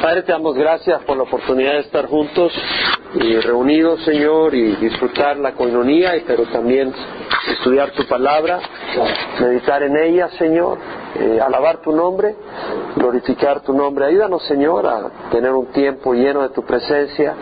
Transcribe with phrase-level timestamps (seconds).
[0.00, 2.50] Padre, te damos gracias por la oportunidad de estar juntos
[3.16, 6.90] y reunidos, Señor, y disfrutar la coinonía, pero también
[7.48, 8.60] estudiar tu palabra,
[9.38, 10.78] meditar en ella, Señor,
[11.16, 12.34] eh, alabar tu nombre,
[12.96, 14.06] glorificar tu nombre.
[14.06, 17.34] Ayúdanos, Señor, a tener un tiempo lleno de tu presencia,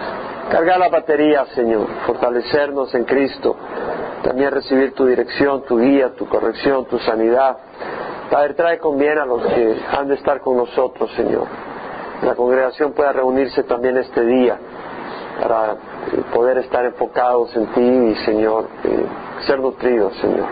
[0.50, 3.54] cargar la batería, Señor, fortalecernos en Cristo,
[4.24, 7.56] también recibir tu dirección, tu guía, tu corrección, tu sanidad.
[8.28, 11.46] Padre, trae con bien a los que han de estar con nosotros, Señor.
[12.22, 14.58] La congregación pueda reunirse también este día
[15.40, 15.76] para
[16.34, 19.06] poder estar enfocados en ti Señor, eh,
[19.46, 20.46] ser nutridos, Señor.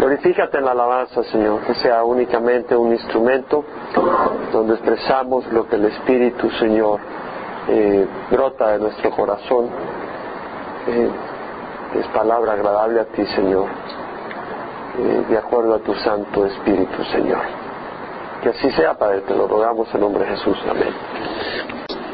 [0.00, 3.64] Glorifícate en la alabanza, Señor, que sea únicamente un instrumento
[4.50, 7.00] donde expresamos lo que el Espíritu, Señor,
[7.68, 9.68] eh, brota de nuestro corazón.
[10.86, 11.10] Eh,
[12.00, 13.66] es palabra agradable a ti, Señor,
[14.98, 17.59] eh, de acuerdo a tu Santo Espíritu, Señor.
[18.42, 20.56] Que así sea, Padre, te lo rogamos en nombre de Jesús.
[20.68, 20.94] Amén.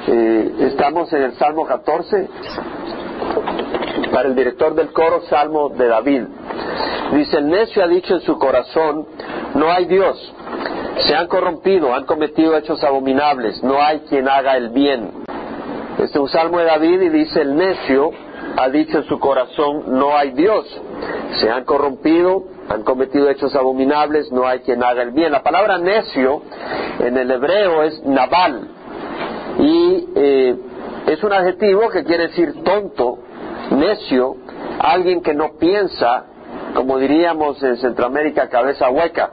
[0.09, 2.29] Eh, estamos en el Salmo 14,
[4.13, 6.23] para el director del coro, Salmo de David.
[7.13, 9.07] Dice, el necio ha dicho en su corazón,
[9.55, 10.35] no hay Dios.
[11.07, 15.11] Se han corrompido, han cometido hechos abominables, no hay quien haga el bien.
[15.93, 18.11] Este es un salmo de David y dice, el necio
[18.57, 20.67] ha dicho en su corazón, no hay Dios.
[21.41, 25.33] Se han corrompido, han cometido hechos abominables, no hay quien haga el bien.
[25.33, 26.43] La palabra necio
[26.99, 28.69] en el hebreo es naval
[29.59, 30.57] y eh,
[31.07, 33.19] es un adjetivo que quiere decir tonto,
[33.71, 34.37] necio,
[34.79, 36.25] alguien que no piensa,
[36.75, 39.31] como diríamos en Centroamérica, cabeza hueca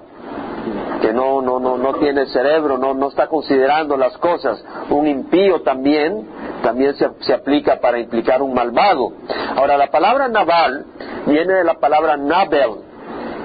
[1.02, 4.64] que no, no, no, no tiene cerebro, no, no está considerando las cosas.
[4.89, 6.25] Un impío también,
[6.64, 9.11] también se, aplica para implicar un malvado.
[9.56, 10.86] Ahora, la palabra naval
[11.28, 12.72] viene de la palabra nabel,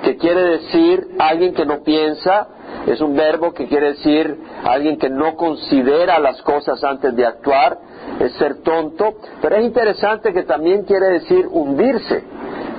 [0.02, 2.46] que quiere decir alguien que no piensa,
[2.86, 7.78] es un verbo que quiere decir alguien que no considera las cosas antes de actuar,
[8.20, 12.24] es ser tonto, pero es interesante que también quiere decir hundirse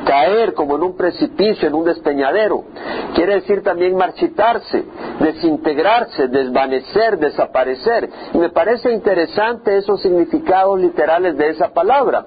[0.05, 2.63] caer como en un precipicio, en un despeñadero.
[3.15, 4.83] Quiere decir también marchitarse,
[5.19, 8.09] desintegrarse, desvanecer, desaparecer.
[8.33, 12.25] Y me parece interesante esos significados literales de esa palabra,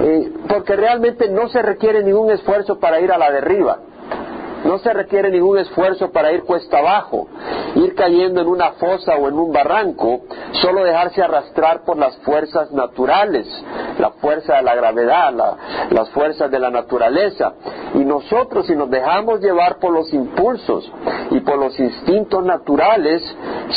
[0.00, 3.78] eh, porque realmente no se requiere ningún esfuerzo para ir a la derriba.
[4.70, 7.26] No se requiere ningún esfuerzo para ir cuesta abajo,
[7.74, 10.20] ir cayendo en una fosa o en un barranco,
[10.62, 13.48] solo dejarse arrastrar por las fuerzas naturales,
[13.98, 15.32] la fuerza de la gravedad,
[15.90, 17.52] las fuerzas de la naturaleza.
[17.94, 20.88] Y nosotros, si nos dejamos llevar por los impulsos
[21.32, 23.24] y por los instintos naturales,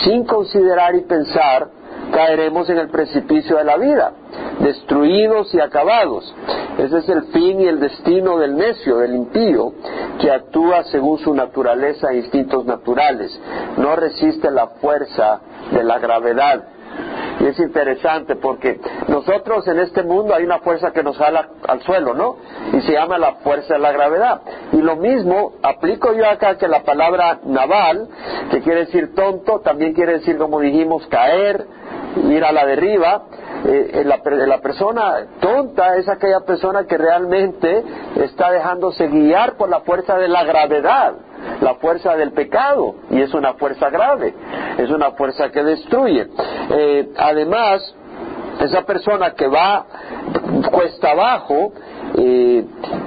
[0.03, 1.69] sin considerar y pensar,
[2.13, 4.13] caeremos en el precipicio de la vida,
[4.59, 6.33] destruidos y acabados.
[6.77, 9.73] Ese es el fin y el destino del necio, del impío,
[10.19, 13.37] que actúa según su naturaleza e instintos naturales.
[13.77, 15.41] No resiste la fuerza
[15.71, 16.63] de la gravedad.
[17.39, 21.81] Y es interesante porque nosotros en este mundo hay una fuerza que nos jala al
[21.81, 22.37] suelo, ¿no?
[22.71, 24.41] Y se llama la fuerza de la gravedad.
[24.71, 28.07] Y lo mismo aplico yo acá que la palabra naval,
[28.51, 31.65] que quiere decir tonto, también quiere decir, como dijimos, caer,
[32.15, 33.23] ir a la derriba.
[33.65, 37.83] Eh, la, la, persona tonta es aquella persona que realmente
[38.17, 41.13] está dejándose guiar por la fuerza de la gravedad,
[41.61, 44.33] la fuerza del pecado, y es una fuerza grave,
[44.77, 46.27] es una fuerza que destruye.
[46.71, 47.95] Eh, además,
[48.59, 49.85] esa persona que va
[50.69, 51.71] cuesta abajo,
[52.17, 52.65] eh,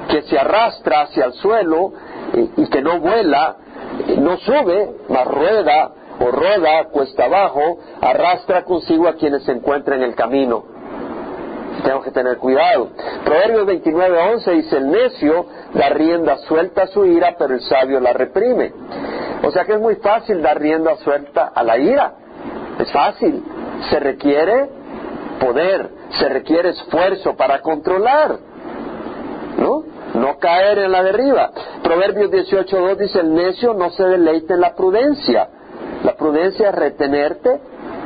[0.08, 1.92] que se arrastra hacia el suelo
[2.56, 3.56] y que no vuela,
[4.18, 10.10] no sube, más rueda, o rueda cuesta abajo, arrastra consigo a quienes se encuentran en
[10.10, 10.64] el camino.
[11.82, 12.88] Tenemos que tener cuidado.
[13.24, 18.12] Proverbios 29:11 dice, el necio da rienda suelta a su ira, pero el sabio la
[18.12, 18.72] reprime.
[19.42, 22.14] O sea que es muy fácil dar rienda suelta a la ira.
[22.78, 23.44] Es fácil.
[23.90, 24.68] Se requiere
[25.38, 28.38] poder, se requiere esfuerzo para controlar.
[29.58, 29.84] ¿No?
[30.14, 31.50] No caer en la derriba.
[31.82, 35.48] Proverbios 18.2 dice, el necio no se deleite en la prudencia,
[36.04, 37.60] la prudencia es retenerte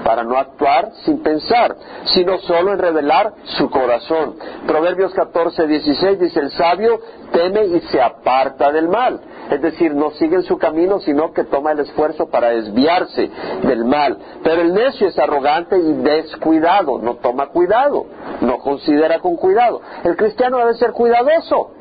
[0.05, 1.77] para no actuar sin pensar,
[2.15, 4.37] sino solo en revelar su corazón.
[4.67, 7.01] Proverbios 14, 16 dice, el sabio
[7.33, 9.21] teme y se aparta del mal.
[9.51, 13.31] Es decir, no sigue en su camino, sino que toma el esfuerzo para desviarse
[13.63, 14.17] del mal.
[14.45, 18.07] Pero el necio es arrogante y descuidado, no toma cuidado,
[18.41, 19.81] no considera con cuidado.
[20.05, 21.73] El cristiano debe ser cuidadoso.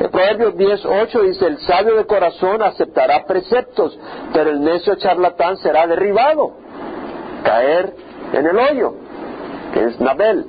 [0.00, 3.98] El Proverbios 10.8 dice, el sabio de corazón aceptará preceptos,
[4.32, 6.52] pero el necio charlatán será derribado,
[7.44, 7.94] caer
[8.32, 8.94] en el hoyo,
[9.72, 10.46] que es Nabel.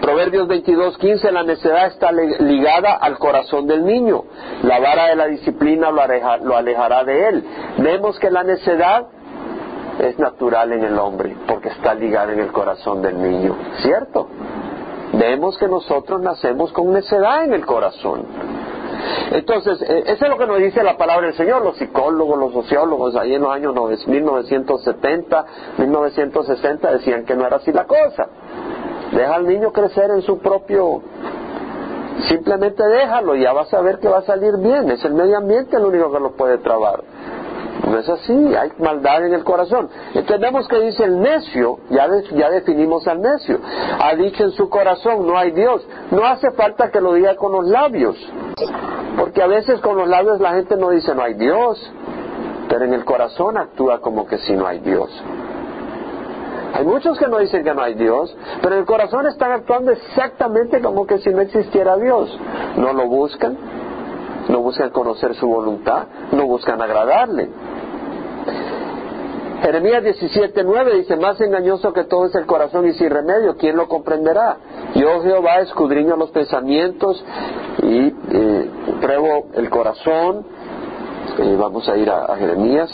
[0.00, 4.24] Proverbios 22.15, la necedad está ligada al corazón del niño,
[4.62, 6.02] la vara de la disciplina lo,
[6.44, 7.44] lo alejará de él.
[7.78, 9.06] Vemos que la necedad
[9.98, 14.28] es natural en el hombre, porque está ligada en el corazón del niño, ¿cierto?
[15.18, 18.24] Vemos que nosotros nacemos con necedad en el corazón.
[19.32, 22.52] Entonces, eh, eso es lo que nos dice la palabra del Señor, los psicólogos, los
[22.52, 23.74] sociólogos, ahí en los años
[24.06, 25.44] 1970,
[25.78, 28.28] 1960 decían que no era así la cosa.
[29.12, 31.02] Deja al niño crecer en su propio...
[32.28, 34.90] Simplemente déjalo ya vas a ver que va a salir bien.
[34.90, 37.00] Es el medio ambiente el único que lo puede trabar.
[37.86, 39.88] No es así, hay maldad en el corazón.
[40.14, 43.60] Entendemos que dice el necio, ya, ya definimos al necio.
[44.00, 45.86] Ha dicho en su corazón, no hay Dios.
[46.10, 48.16] No hace falta que lo diga con los labios.
[49.18, 51.92] Porque a veces con los labios la gente no dice no hay Dios,
[52.68, 55.10] pero en el corazón actúa como que si no hay Dios.
[56.74, 59.90] Hay muchos que no dicen que no hay Dios, pero en el corazón están actuando
[59.90, 62.38] exactamente como que si no existiera Dios.
[62.76, 63.56] No lo buscan,
[64.48, 67.48] no buscan conocer su voluntad, no buscan agradarle.
[69.62, 73.88] Jeremías 17:9 dice, más engañoso que todo es el corazón y sin remedio, ¿quién lo
[73.88, 74.56] comprenderá?
[74.94, 77.24] Yo Jehová escudriño los pensamientos
[77.82, 78.70] y eh,
[79.00, 80.46] pruebo el corazón.
[81.38, 82.90] Eh, vamos a ir a, a Jeremías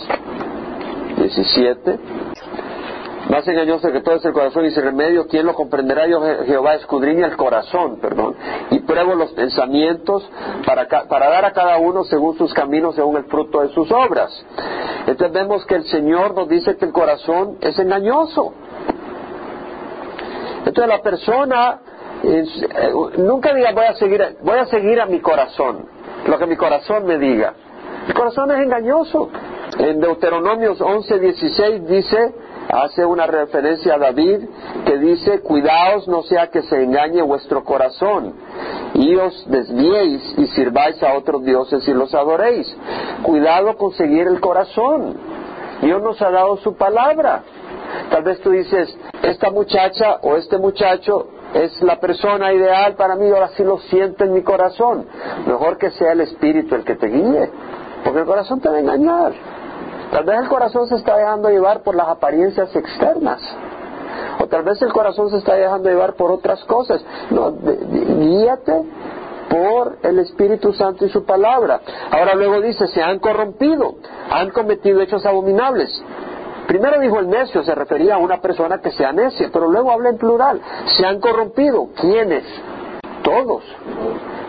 [1.16, 1.98] 17.
[3.28, 6.06] Más engañoso que todo es el corazón y sin remedio, ¿quién lo comprenderá?
[6.06, 8.34] Yo Jehová escudriña el corazón, perdón,
[8.70, 10.28] y pruebo los pensamientos
[10.66, 14.30] para, para dar a cada uno según sus caminos, según el fruto de sus obras.
[15.06, 18.52] Entonces vemos que el Señor nos dice que el corazón es engañoso.
[20.66, 21.80] Entonces la persona
[22.22, 22.44] eh,
[23.18, 25.86] nunca diga voy a seguir voy a seguir a mi corazón,
[26.26, 27.54] lo que mi corazón me diga.
[28.06, 29.30] El corazón es engañoso.
[29.78, 32.34] En Deuteronomios 11:16 dice
[32.82, 34.40] hace una referencia a David
[34.84, 38.34] que dice, cuidaos no sea que se engañe vuestro corazón
[38.94, 42.74] y os desviéis y sirváis a otros dioses y los adoréis.
[43.22, 45.16] Cuidado con seguir el corazón.
[45.82, 47.42] Dios nos ha dado su palabra.
[48.10, 53.28] Tal vez tú dices, esta muchacha o este muchacho es la persona ideal para mí,
[53.28, 55.06] ahora sí lo siento en mi corazón.
[55.46, 57.50] Mejor que sea el Espíritu el que te guíe,
[58.02, 59.32] porque el corazón te va a engañar.
[60.14, 63.42] Tal vez el corazón se está dejando llevar por las apariencias externas.
[64.38, 67.04] O tal vez el corazón se está dejando llevar por otras cosas.
[67.30, 68.84] No, guíate
[69.50, 71.80] por el Espíritu Santo y su palabra.
[72.12, 73.96] Ahora luego dice, se han corrompido,
[74.30, 75.90] han cometido hechos abominables.
[76.68, 80.10] Primero dijo el necio, se refería a una persona que sea necia, pero luego habla
[80.10, 80.60] en plural.
[80.96, 81.88] Se han corrompido.
[82.00, 82.44] ¿Quiénes?
[83.24, 83.64] Todos.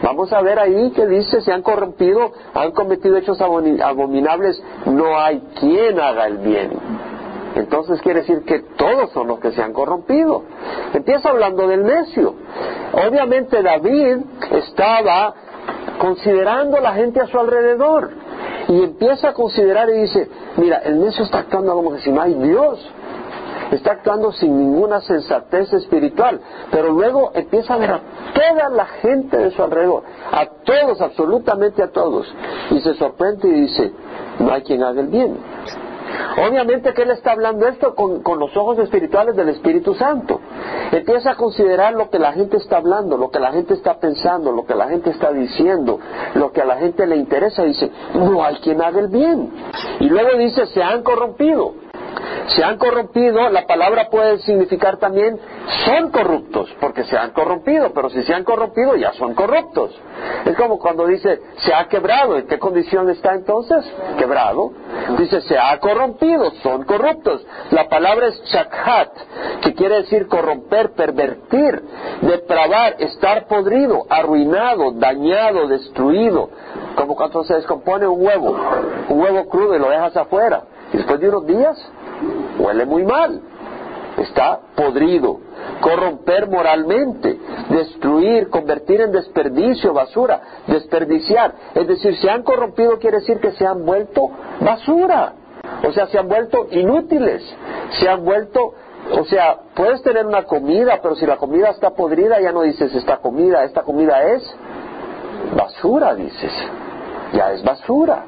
[0.01, 5.41] Vamos a ver ahí que dice, se han corrompido, han cometido hechos abominables, no hay
[5.59, 6.71] quien haga el bien.
[7.55, 10.43] Entonces quiere decir que todos son los que se han corrompido.
[10.93, 12.35] Empieza hablando del necio.
[13.07, 14.17] Obviamente David
[14.51, 15.33] estaba
[15.97, 18.11] considerando a la gente a su alrededor
[18.67, 22.33] y empieza a considerar y dice, mira, el necio está actuando como si no hay
[22.33, 22.91] Dios
[23.71, 26.39] está actuando sin ninguna sensatez espiritual,
[26.71, 28.01] pero luego empieza a ver a
[28.33, 32.33] toda la gente de su alrededor, a todos, absolutamente a todos,
[32.71, 33.93] y se sorprende y dice,
[34.39, 35.37] no hay quien haga el bien.
[36.37, 40.39] Obviamente que él está hablando esto con, con, los ojos espirituales del Espíritu Santo.
[40.91, 44.51] Empieza a considerar lo que la gente está hablando, lo que la gente está pensando,
[44.51, 45.99] lo que la gente está diciendo,
[46.35, 47.63] lo que a la gente le interesa.
[47.63, 49.49] Dice, no hay quien haga el bien.
[49.99, 51.84] Y luego dice, se han corrompido
[52.47, 55.39] se han corrompido, la palabra puede significar también
[55.85, 59.91] son corruptos, porque se han corrompido, pero si se han corrompido ya son corruptos.
[60.45, 63.85] Es como cuando dice se ha quebrado, ¿en qué condición está entonces?
[64.17, 64.71] Quebrado.
[65.17, 67.45] Dice se ha corrompido, son corruptos.
[67.71, 69.09] La palabra es chakhat,
[69.61, 71.81] que quiere decir corromper, pervertir,
[72.21, 76.49] depravar, estar podrido, arruinado, dañado, destruido.
[76.95, 78.55] Como cuando se descompone un huevo,
[79.09, 80.63] un huevo crudo y lo dejas afuera.
[80.93, 81.91] Y después de unos días
[82.57, 83.41] huele muy mal,
[84.17, 85.39] está podrido,
[85.81, 91.53] corromper moralmente, destruir, convertir en desperdicio, basura, desperdiciar.
[91.73, 94.29] Es decir, se han corrompido quiere decir que se han vuelto
[94.61, 95.33] basura,
[95.87, 97.43] o sea, se han vuelto inútiles,
[97.99, 98.73] se han vuelto,
[99.11, 102.93] o sea, puedes tener una comida, pero si la comida está podrida ya no dices
[102.95, 104.55] esta comida, esta comida es
[105.55, 106.51] basura, dices,
[107.33, 108.25] ya es basura.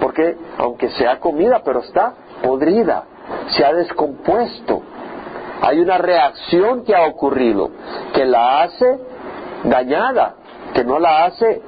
[0.00, 2.12] Porque aunque sea comida, pero está
[2.46, 3.04] podrida,
[3.48, 4.82] se ha descompuesto.
[5.62, 7.70] Hay una reacción que ha ocurrido
[8.14, 8.98] que la hace
[9.64, 10.36] dañada,
[10.72, 11.60] que no la hace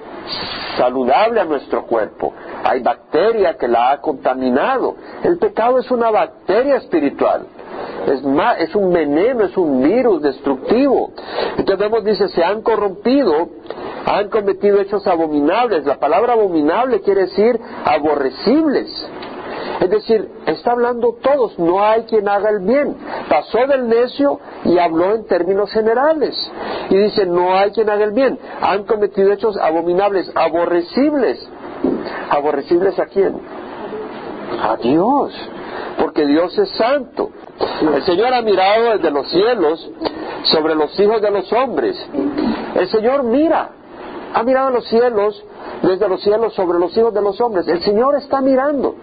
[0.76, 2.32] saludable a nuestro cuerpo.
[2.62, 4.94] Hay bacteria que la ha contaminado.
[5.24, 7.46] El pecado es una bacteria espiritual.
[8.06, 8.22] Es,
[8.58, 11.10] es un veneno, es un virus destructivo.
[11.56, 13.48] Entonces vemos, dice, se han corrompido,
[14.06, 15.84] han cometido hechos abominables.
[15.86, 19.08] La palabra abominable quiere decir aborrecibles
[19.80, 22.96] Es decir, está hablando todos, no hay quien haga el bien.
[23.28, 26.34] Pasó del necio y habló en términos generales.
[26.90, 28.38] Y dice, no hay quien haga el bien.
[28.60, 31.48] Han cometido hechos abominables, aborrecibles.
[32.30, 33.40] ¿Aborrecibles a quién?
[34.60, 35.32] A Dios.
[35.98, 37.30] Porque Dios es santo.
[37.80, 39.90] El Señor ha mirado desde los cielos
[40.44, 41.96] sobre los hijos de los hombres.
[42.74, 43.70] El Señor mira,
[44.34, 45.44] ha mirado los cielos,
[45.82, 47.66] desde los cielos sobre los hijos de los hombres.
[47.68, 48.94] El Señor está mirando.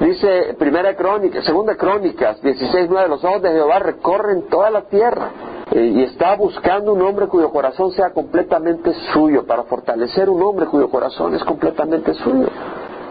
[0.00, 5.30] Dice primera crónica, segunda crónicas 16.9, los ojos de Jehová recorren toda la tierra
[5.70, 10.66] eh, y está buscando un hombre cuyo corazón sea completamente suyo, para fortalecer un hombre
[10.66, 12.48] cuyo corazón es completamente suyo.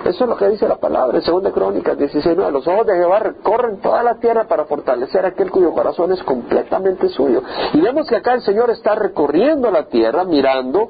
[0.06, 2.52] Eso es lo que dice la palabra en 2 Crónicas 16.9.
[2.52, 6.24] Los ojos de Jehová recorren toda la tierra para fortalecer a aquel cuyo corazón es
[6.24, 7.42] completamente suyo.
[7.74, 10.90] Y vemos que acá el Señor está recorriendo la tierra, mirando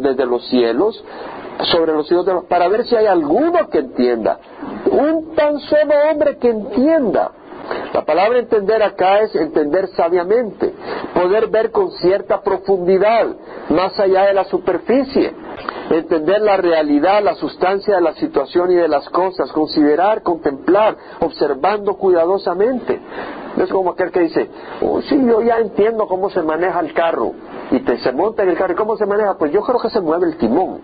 [0.00, 1.02] desde los cielos,
[1.64, 4.38] sobre los hijos de los, para ver si hay alguno que entienda.
[4.90, 7.32] Un tan solo hombre que entienda.
[7.92, 10.72] La palabra entender acá es entender sabiamente,
[11.14, 13.26] poder ver con cierta profundidad,
[13.70, 15.34] más allá de la superficie,
[15.90, 21.94] entender la realidad, la sustancia de la situación y de las cosas, considerar, contemplar, observando
[21.94, 23.00] cuidadosamente.
[23.56, 24.48] es como aquel que dice,
[24.82, 27.32] oh, sí, yo ya entiendo cómo se maneja el carro,
[27.70, 29.36] y te, se monta en el carro, ¿y cómo se maneja?
[29.38, 30.82] Pues yo creo que se mueve el timón.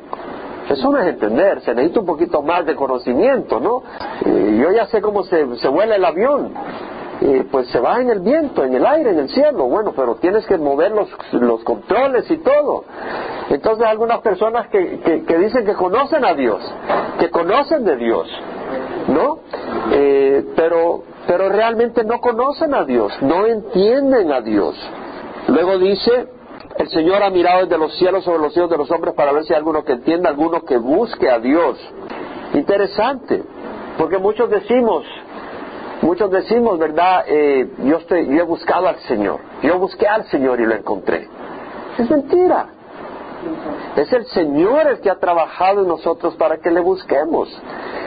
[0.68, 3.82] Eso no es entender, se necesita un poquito más de conocimiento, ¿no?
[4.24, 6.52] yo ya sé cómo se, se vuela el avión,
[7.50, 9.66] pues se va en el viento, en el aire, en el cielo.
[9.66, 12.84] Bueno, pero tienes que mover los, los controles y todo.
[13.50, 16.60] Entonces algunas personas que, que, dicen que conocen a Dios,
[17.18, 18.28] que conocen de Dios,
[19.08, 19.38] ¿no?
[19.92, 24.74] Eh, pero, pero realmente no conocen a Dios, no entienden a Dios.
[25.48, 26.28] Luego dice,
[26.78, 29.44] el Señor ha mirado desde los cielos sobre los hijos de los hombres para ver
[29.44, 31.78] si hay alguno que entienda, alguno que busque a Dios.
[32.54, 33.42] Interesante,
[33.98, 35.04] porque muchos decimos,
[36.02, 37.24] muchos decimos, ¿verdad?
[37.26, 41.28] Eh, yo, estoy, yo he buscado al Señor, yo busqué al Señor y lo encontré.
[41.98, 42.66] Es mentira.
[43.96, 47.48] Es el Señor el que ha trabajado en nosotros para que le busquemos.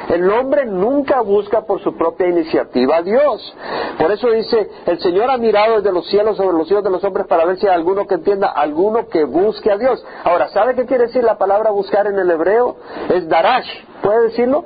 [0.09, 3.55] El hombre nunca busca por su propia iniciativa a Dios.
[3.97, 7.03] Por eso dice, el Señor ha mirado desde los cielos sobre los hijos de los
[7.03, 10.03] hombres para ver si hay alguno que entienda, alguno que busque a Dios.
[10.23, 12.77] Ahora, ¿sabe qué quiere decir la palabra buscar en el hebreo?
[13.09, 13.67] Es darash.
[14.01, 14.65] ¿Puede decirlo?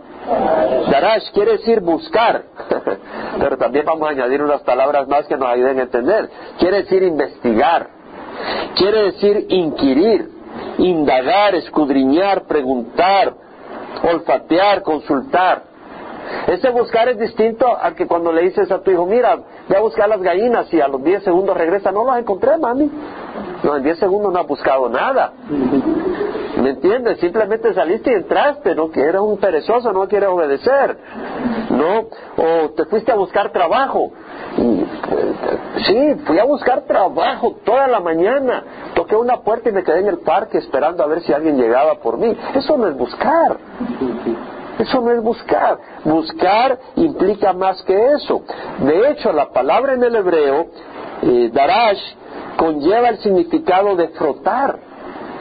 [0.91, 2.43] Darash quiere decir buscar.
[3.39, 6.29] Pero también vamos a añadir unas palabras más que nos ayuden a entender.
[6.59, 7.99] Quiere decir investigar.
[8.75, 10.29] Quiere decir inquirir,
[10.79, 13.33] indagar, escudriñar, preguntar,
[14.03, 15.63] olfatear, consultar.
[16.47, 19.81] Ese buscar es distinto a que cuando le dices a tu hijo, mira, ve a
[19.81, 22.89] buscar las gallinas y a los 10 segundos regresa, no las encontré, mami.
[23.63, 25.33] No, en 10 segundos no ha buscado nada.
[26.61, 27.19] ¿Me entiendes?
[27.19, 30.97] Simplemente saliste y entraste, no que eres un perezoso, no quieres obedecer.
[31.71, 32.07] ¿No?
[32.37, 34.11] O te fuiste a buscar trabajo.
[34.59, 38.63] Pues, sí, fui a buscar trabajo toda la mañana.
[38.93, 41.95] Toqué una puerta y me quedé en el parque esperando a ver si alguien llegaba
[41.95, 42.35] por mí.
[42.55, 43.57] Eso no es buscar.
[44.77, 45.77] Eso no es buscar.
[46.03, 48.41] Buscar implica más que eso.
[48.79, 50.67] De hecho, la palabra en el hebreo,
[51.21, 52.01] eh, darash,
[52.57, 54.77] conlleva el significado de frotar.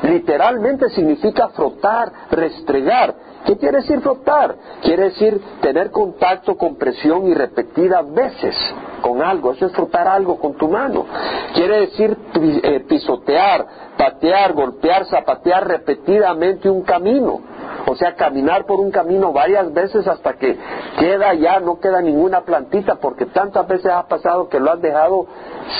[0.03, 3.15] Literalmente significa frotar, restregar.
[3.45, 4.55] ¿Qué quiere decir frotar?
[4.83, 8.55] Quiere decir tener contacto con presión y repetidas veces
[9.00, 9.52] con algo.
[9.52, 11.07] Eso es frotar algo con tu mano.
[11.55, 17.40] Quiere decir eh, pisotear, patear, golpear, zapatear repetidamente un camino.
[17.88, 20.59] O sea, caminar por un camino varias veces hasta que
[20.99, 25.26] queda ya, no queda ninguna plantita, porque tantas veces ha pasado que lo has dejado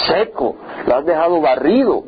[0.07, 2.05] seco, lo has dejado barrido.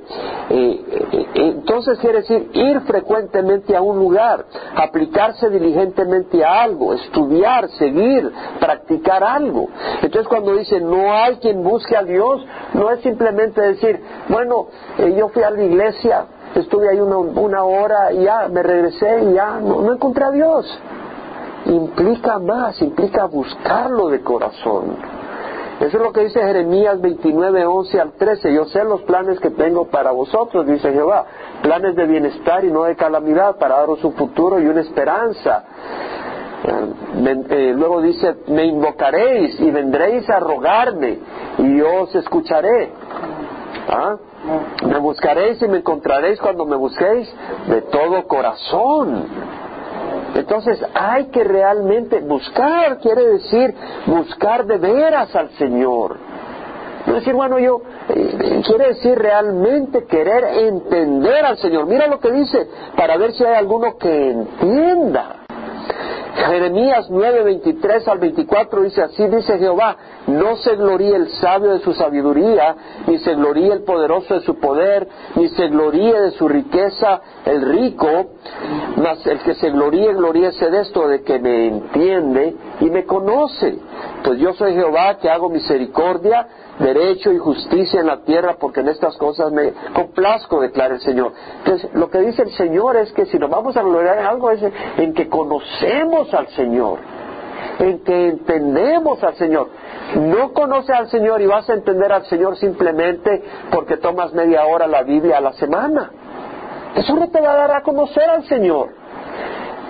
[0.49, 7.69] Eh, eh, entonces quiere decir ir frecuentemente a un lugar, aplicarse diligentemente a algo, estudiar,
[7.71, 9.69] seguir, practicar algo.
[10.03, 15.15] Entonces cuando dice no hay quien busque a Dios, no es simplemente decir, bueno, eh,
[15.17, 19.35] yo fui a la iglesia, estuve ahí una, una hora y ya me regresé y
[19.35, 20.67] ya no, encontré a Dios.
[21.67, 24.97] Implica más, implica buscarlo de corazón.
[25.81, 28.53] Eso es lo que dice Jeremías 29, 11 al 13.
[28.53, 31.25] Yo sé los planes que tengo para vosotros, dice Jehová.
[31.63, 35.65] Planes de bienestar y no de calamidad, para daros un futuro y una esperanza.
[36.63, 41.19] Eh, eh, luego dice, me invocaréis y vendréis a rogarme
[41.59, 42.93] y yo os escucharé.
[43.89, 44.17] ¿Ah?
[44.87, 47.33] Me buscaréis y me encontraréis cuando me busquéis
[47.69, 49.27] de todo corazón.
[50.35, 53.75] Entonces hay que realmente buscar, quiere decir
[54.07, 56.17] buscar de veras al Señor.
[57.07, 61.87] No decir, bueno, yo, eh, quiere decir realmente querer entender al Señor.
[61.87, 65.40] Mira lo que dice, para ver si hay alguno que entienda.
[66.35, 69.97] Jeremías 9, 23 al 24 dice así, dice Jehová,
[70.27, 74.59] no se gloríe el sabio de su sabiduría, ni se gloríe el poderoso de su
[74.59, 78.31] poder, ni se gloríe de su riqueza el rico,
[78.97, 83.79] mas el que se gloríe, gloríese de esto, de que me entiende y me conoce.
[84.25, 86.47] Pues yo soy Jehová que hago misericordia,
[86.79, 91.33] derecho y justicia en la tierra, porque en estas cosas me complazco, declara el Señor.
[91.59, 94.63] Entonces, lo que dice el Señor es que si nos vamos a en algo es
[94.97, 96.99] en que conocemos al Señor,
[97.79, 99.69] en que entendemos al Señor.
[100.17, 104.87] No conoces al Señor y vas a entender al Señor simplemente porque tomas media hora
[104.87, 106.11] la Biblia a la semana.
[106.95, 109.00] Eso no te va a dar a conocer al Señor.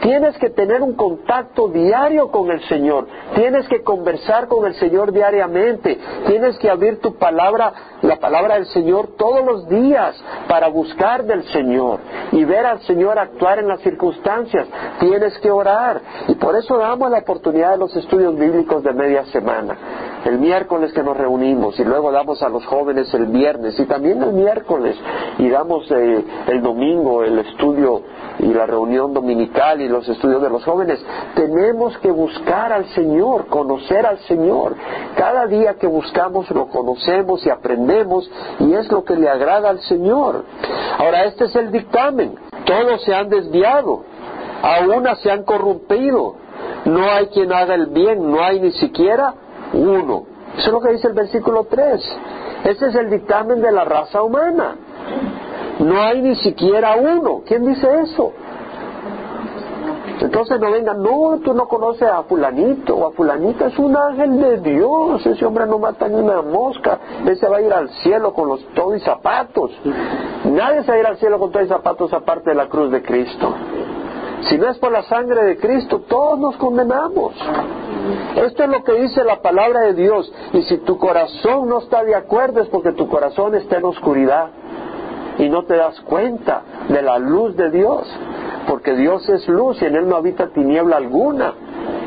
[0.00, 3.06] Tienes que tener un contacto diario con el Señor.
[3.34, 5.98] Tienes que conversar con el Señor diariamente.
[6.26, 10.16] Tienes que abrir tu palabra, la palabra del Señor todos los días
[10.48, 12.00] para buscar del Señor
[12.32, 14.68] y ver al Señor actuar en las circunstancias.
[15.00, 16.00] Tienes que orar.
[16.28, 19.76] Y por eso damos la oportunidad de los estudios bíblicos de media semana.
[20.24, 24.22] El miércoles que nos reunimos y luego damos a los jóvenes el viernes y también
[24.22, 24.96] el miércoles
[25.38, 28.02] y damos eh, el domingo el estudio
[28.42, 31.04] y la reunión dominical y los estudios de los jóvenes.
[31.34, 34.74] Tenemos que buscar al Señor, conocer al Señor.
[35.16, 38.30] Cada día que buscamos lo conocemos y aprendemos
[38.60, 40.44] y es lo que le agrada al Señor.
[40.98, 42.36] Ahora, este es el dictamen.
[42.64, 44.02] Todos se han desviado,
[44.62, 46.36] a una se han corrompido.
[46.84, 49.34] No hay quien haga el bien, no hay ni siquiera
[49.72, 50.24] uno.
[50.56, 52.18] Eso es lo que dice el versículo 3.
[52.64, 54.76] Ese es el dictamen de la raza humana.
[55.80, 57.42] No hay ni siquiera uno.
[57.46, 58.32] ¿Quién dice eso?
[60.20, 64.38] Entonces no vengan, no, tú no conoces a fulanito o a fulanita, es un ángel
[64.38, 68.34] de Dios, ese hombre no mata ni una mosca, ese va a ir al cielo
[68.34, 69.70] con los todo y zapatos.
[70.44, 72.90] Nadie se va a ir al cielo con todo y zapatos aparte de la cruz
[72.90, 73.54] de Cristo.
[74.42, 77.34] Si no es por la sangre de Cristo, todos nos condenamos.
[78.36, 80.30] Esto es lo que dice la palabra de Dios.
[80.52, 84.50] Y si tu corazón no está de acuerdo es porque tu corazón está en oscuridad
[85.40, 88.06] y no te das cuenta de la luz de Dios,
[88.68, 91.54] porque Dios es luz y en Él no habita tiniebla alguna.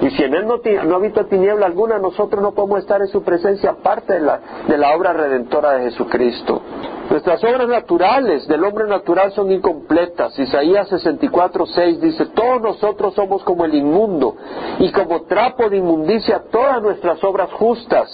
[0.01, 3.23] Y si en Él no, no habita tiniebla alguna, nosotros no podemos estar en su
[3.23, 6.61] presencia aparte de la, de la obra redentora de Jesucristo.
[7.09, 10.37] Nuestras obras naturales del hombre natural son incompletas.
[10.39, 14.35] Isaías 64, 6 dice, todos nosotros somos como el inmundo
[14.79, 18.09] y como trapo de inmundicia todas nuestras obras justas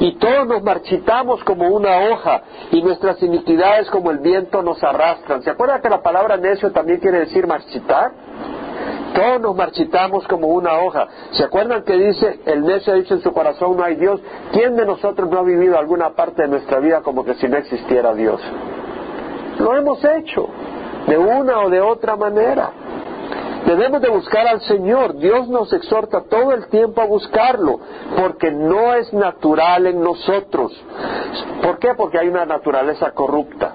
[0.00, 5.42] y todos nos marchitamos como una hoja y nuestras iniquidades como el viento nos arrastran.
[5.42, 8.12] ¿Se acuerda que la palabra necio también quiere decir marchitar?
[9.14, 11.06] Todos nos marchitamos como una hoja.
[11.30, 14.20] ¿Se acuerdan que dice, el necio ha dicho en su corazón, no hay Dios?
[14.52, 17.56] ¿Quién de nosotros no ha vivido alguna parte de nuestra vida como que si no
[17.56, 18.40] existiera Dios?
[19.60, 20.48] Lo hemos hecho,
[21.06, 22.70] de una o de otra manera.
[23.66, 25.16] Debemos de buscar al Señor.
[25.16, 27.78] Dios nos exhorta todo el tiempo a buscarlo,
[28.20, 30.72] porque no es natural en nosotros.
[31.62, 31.94] ¿Por qué?
[31.94, 33.74] Porque hay una naturaleza corrupta.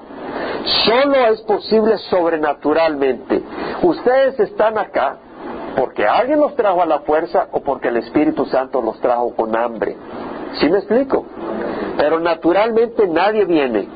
[0.85, 3.41] Solo es posible sobrenaturalmente.
[3.81, 5.17] Ustedes están acá
[5.75, 9.55] porque alguien los trajo a la fuerza o porque el Espíritu Santo los trajo con
[9.55, 9.95] hambre.
[10.53, 11.25] ¿Sí me explico?
[11.97, 13.87] Pero naturalmente nadie viene.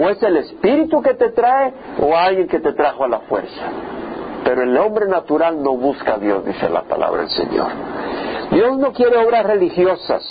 [0.00, 3.62] O es el Espíritu que te trae o alguien que te trajo a la fuerza.
[4.44, 7.68] Pero el hombre natural no busca a Dios, dice la palabra del Señor.
[8.52, 10.22] Dios no quiere obras religiosas,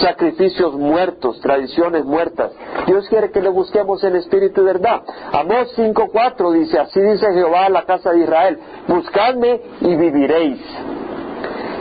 [0.00, 2.50] sacrificios muertos, tradiciones muertas.
[2.86, 5.02] Dios quiere que le busquemos en espíritu y verdad.
[5.32, 10.60] Amós 5.4 dice, así dice Jehová a la casa de Israel, buscadme y viviréis.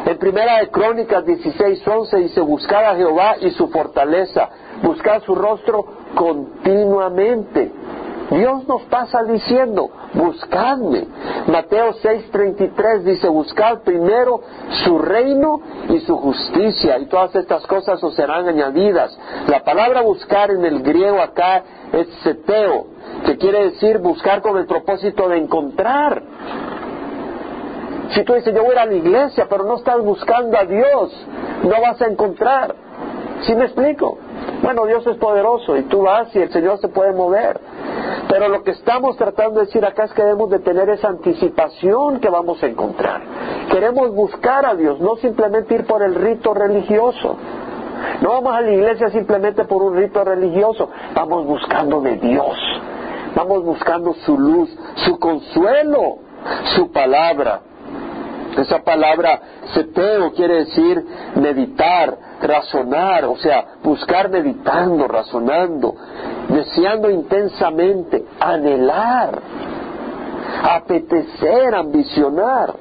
[0.06, 4.50] En primera de Crónicas 16.11 dice, buscad a Jehová y su fortaleza,
[4.84, 5.84] buscad su rostro
[6.14, 7.72] continuamente.
[8.30, 11.06] Dios nos pasa diciendo, buscadme.
[11.48, 14.42] Mateo 6:33 dice, buscad primero
[14.84, 19.18] su reino y su justicia y todas estas cosas os serán añadidas.
[19.48, 21.64] La palabra buscar en el griego acá
[21.94, 22.88] es seteo,
[23.26, 26.22] que quiere decir buscar con el propósito de encontrar.
[28.10, 31.28] Si tú dices, yo voy a la iglesia, pero no estás buscando a Dios,
[31.64, 32.76] no vas a encontrar.
[33.42, 34.18] ¿Sí me explico?
[34.62, 37.60] Bueno, Dios es poderoso y tú vas y el Señor se puede mover.
[38.30, 42.20] Pero lo que estamos tratando de decir acá es que debemos de tener esa anticipación
[42.20, 43.22] que vamos a encontrar.
[43.72, 47.38] Queremos buscar a Dios, no simplemente ir por el rito religioso.
[48.22, 52.58] No vamos a la iglesia simplemente por un rito religioso, vamos buscando de Dios.
[53.36, 54.70] Vamos buscando su luz,
[55.06, 56.18] su consuelo,
[56.76, 57.62] su palabra.
[58.58, 59.40] Esa palabra
[59.74, 65.96] seteo quiere decir meditar, razonar, o sea, buscar meditando, razonando,
[66.50, 69.42] deseando intensamente, anhelar,
[70.64, 72.74] apetecer, ambicionar.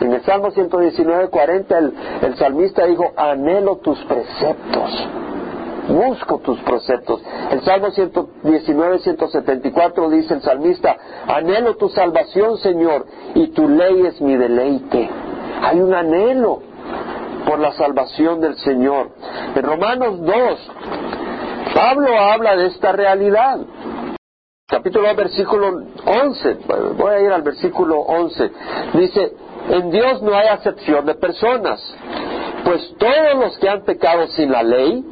[0.00, 5.08] En el Salmo 119, 40, el, el salmista dijo, anhelo tus preceptos
[5.90, 7.20] busco tus preceptos.
[7.50, 14.20] El Salmo 119, 174 dice el salmista, anhelo tu salvación, Señor, y tu ley es
[14.20, 15.10] mi deleite.
[15.62, 16.62] Hay un anhelo
[17.46, 19.10] por la salvación del Señor.
[19.54, 20.70] En Romanos 2,
[21.80, 23.58] Pablo habla de esta realidad.
[24.68, 25.68] Capítulo 2, versículo
[26.04, 26.58] 11,
[26.98, 28.50] voy a ir al versículo 11.
[28.92, 29.32] Dice,
[29.70, 31.80] en Dios no hay acepción de personas,
[32.64, 35.02] pues todos los que han pecado sin la ley,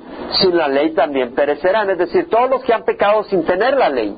[0.41, 1.89] sin la ley también perecerán.
[1.89, 4.15] Es decir, todos los que han pecado sin tener la ley.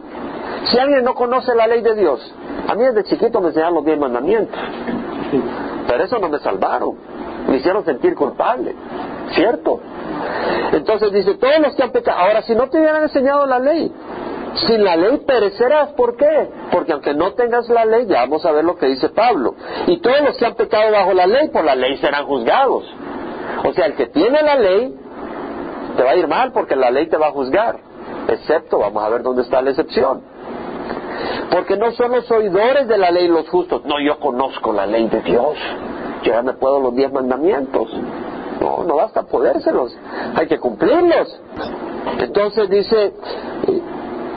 [0.64, 2.34] Si alguien no conoce la ley de Dios,
[2.66, 4.58] a mí desde chiquito me enseñaron los diez mandamientos,
[5.86, 6.98] pero eso no me salvaron,
[7.50, 8.76] me hicieron sentir culpable,
[9.32, 9.80] ¿cierto?
[10.72, 13.92] Entonces dice, todos los que han pecado, ahora si no te hubieran enseñado la ley,
[14.54, 16.48] sin la ley perecerás, ¿por qué?
[16.70, 19.56] Porque aunque no tengas la ley, ya vamos a ver lo que dice Pablo,
[19.88, 22.84] y todos los que han pecado bajo la ley, por la ley serán juzgados.
[23.64, 24.94] O sea, el que tiene la ley
[25.96, 27.80] te va a ir mal porque la ley te va a juzgar,
[28.28, 30.22] excepto, vamos a ver dónde está la excepción.
[31.50, 35.08] Porque no son los oidores de la ley los justos, no, yo conozco la ley
[35.08, 35.58] de Dios,
[36.22, 37.88] yo ya me puedo los diez mandamientos.
[38.60, 39.96] No, no basta podérselos,
[40.34, 41.40] hay que cumplirlos.
[42.18, 43.14] Entonces dice,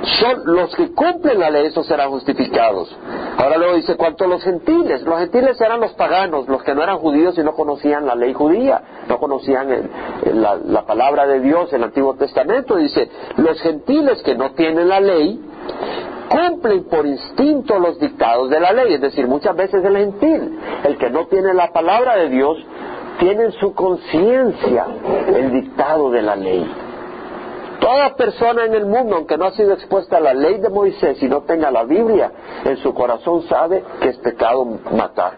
[0.04, 2.96] son los que cumplen la ley, esos serán justificados.
[3.38, 6.84] Ahora luego dice, cuanto a los gentiles, los gentiles eran los paganos, los que no
[6.84, 9.89] eran judíos y no conocían la ley judía, no conocían
[10.34, 12.78] la, la palabra de Dios, el Antiguo Testamento.
[12.78, 15.39] Dice, los gentiles que no tienen la ley,
[16.34, 20.98] cumplen por instinto los dictados de la ley, es decir, muchas veces el gentil, el
[20.98, 22.58] que no tiene la palabra de Dios,
[23.19, 24.88] tiene en su conciencia
[25.28, 26.67] el dictado de la ley.
[27.80, 31.22] Toda persona en el mundo, aunque no ha sido expuesta a la ley de Moisés
[31.22, 32.32] y no tenga la Biblia,
[32.65, 35.34] en su corazón sabe que es pecado matar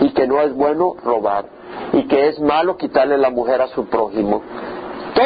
[0.00, 1.46] y que no es bueno robar
[1.92, 4.42] y que es malo quitarle la mujer a su prójimo.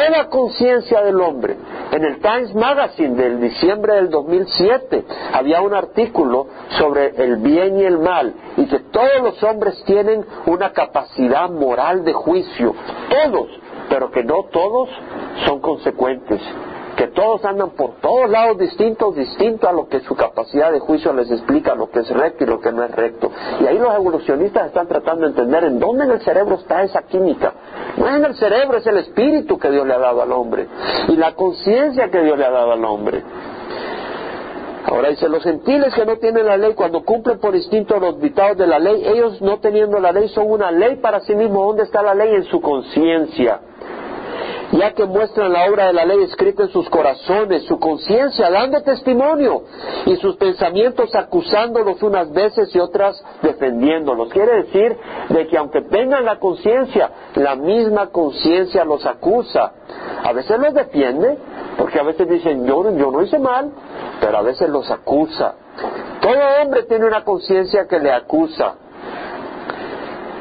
[0.05, 1.57] Toda conciencia del hombre.
[1.91, 7.83] En el Times Magazine del diciembre del 2007 había un artículo sobre el bien y
[7.83, 12.75] el mal y que todos los hombres tienen una capacidad moral de juicio.
[13.09, 13.49] Todos
[13.89, 14.89] pero que no todos
[15.45, 16.41] son consecuentes,
[16.97, 21.13] que todos andan por todos lados distintos, distintos a lo que su capacidad de juicio
[21.13, 23.31] les explica, lo que es recto y lo que no es recto.
[23.61, 27.03] Y ahí los evolucionistas están tratando de entender en dónde en el cerebro está esa
[27.03, 27.53] química.
[27.97, 30.67] No es en el cerebro, es el espíritu que Dios le ha dado al hombre
[31.07, 33.23] y la conciencia que Dios le ha dado al hombre.
[34.85, 38.57] Ahora dice, los gentiles que no tienen la ley, cuando cumplen por instinto los dictados
[38.57, 41.67] de la ley, ellos no teniendo la ley son una ley para sí mismos.
[41.67, 42.33] ¿Dónde está la ley?
[42.33, 43.59] En su conciencia
[44.71, 48.81] ya que muestran la obra de la ley escrita en sus corazones, su conciencia dando
[48.83, 49.63] testimonio
[50.05, 54.29] y sus pensamientos acusándolos unas veces y otras defendiéndolos.
[54.29, 54.97] Quiere decir
[55.29, 59.71] de que aunque tengan la conciencia, la misma conciencia los acusa.
[60.23, 61.37] A veces los defiende,
[61.77, 63.71] porque a veces dicen yo, yo no hice mal,
[64.19, 65.55] pero a veces los acusa.
[66.21, 68.75] Todo hombre tiene una conciencia que le acusa.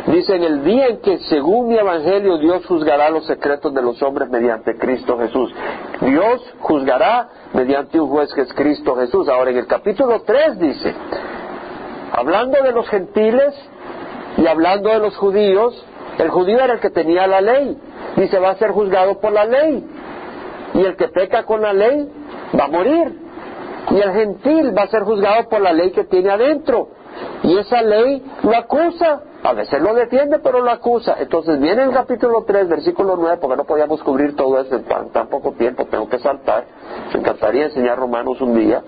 [0.06, 4.00] Dice, en el día en que según mi evangelio Dios juzgará los secretos de los
[4.02, 5.52] hombres mediante Cristo Jesús.
[6.00, 9.28] Dios juzgará mediante un juez que es Cristo Jesús.
[9.28, 10.94] Ahora en el capítulo 3 dice,
[12.12, 13.54] hablando de los gentiles
[14.36, 15.84] y hablando de los judíos,
[16.18, 17.76] el judío era el que tenía la ley.
[18.16, 19.84] Dice, va a ser juzgado por la ley.
[20.74, 22.08] Y el que peca con la ley
[22.58, 23.18] va a morir.
[23.90, 26.88] Y el gentil va a ser juzgado por la ley que tiene adentro.
[27.42, 31.14] Y esa ley lo acusa a veces lo defiende, pero lo acusa.
[31.20, 35.28] Entonces viene el capítulo 3, versículo 9, porque no podíamos cubrir todo eso en tan,
[35.28, 36.64] poco tiempo, tengo que saltar.
[37.14, 38.82] Me encantaría enseñar Romanos un día.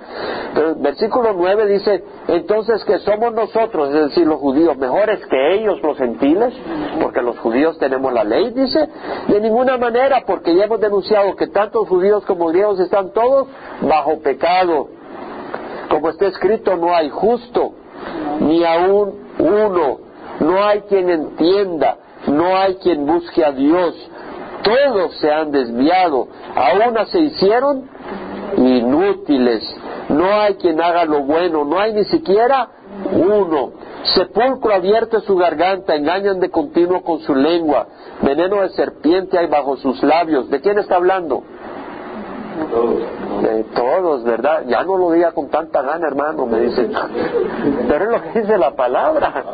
[0.55, 5.55] Pero el versículo 9 dice, entonces que somos nosotros, es decir, los judíos, mejores que
[5.55, 6.53] ellos, los gentiles,
[7.01, 8.89] porque los judíos tenemos la ley, dice,
[9.29, 13.47] de ninguna manera, porque ya hemos denunciado que tanto judíos como griegos están todos
[13.83, 14.89] bajo pecado.
[15.89, 17.75] Como está escrito, no hay justo,
[18.41, 19.99] ni aún uno.
[20.41, 21.97] No hay quien entienda,
[22.29, 23.95] no hay quien busque a Dios,
[24.63, 27.89] todos se han desviado, aún se hicieron
[28.57, 29.63] inútiles,
[30.09, 32.69] no hay quien haga lo bueno, no hay ni siquiera
[33.13, 33.73] uno.
[34.15, 37.87] Sepulcro abierto su garganta, engañan de continuo con su lengua,
[38.23, 40.49] veneno de serpiente hay bajo sus labios.
[40.51, 41.43] ¿De quién está hablando?
[43.43, 44.65] De todos, ¿verdad?
[44.67, 46.91] Ya no lo diga con tanta gana, hermano, me dice.
[47.89, 49.45] Pero es lo que dice la palabra.